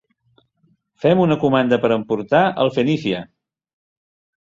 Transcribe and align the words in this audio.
Fem 1.03 1.21
una 1.27 1.37
comanda 1.45 1.81
per 1.85 1.93
emportar 1.99 2.43
al 2.65 2.75
Fenicia! 2.81 3.25